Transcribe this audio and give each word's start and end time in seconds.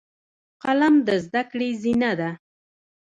قلم 0.63 0.95
د 1.07 1.09
زده 1.25 1.41
کړې 1.51 1.69
زینه 1.81 2.11
ده 2.19 2.29